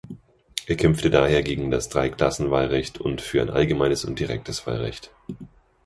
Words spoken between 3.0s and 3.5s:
für